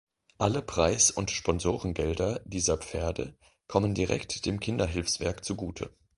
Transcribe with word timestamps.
Alle 0.39 0.63
Preis- 0.63 1.11
und 1.11 1.29
Sponsorengelder 1.29 2.39
dieser 2.45 2.79
Pferde 2.79 3.37
kommen 3.67 3.93
direkt 3.93 4.47
dem 4.47 4.59
Kinderhilfswerk 4.59 5.45
zugute. 5.45 5.95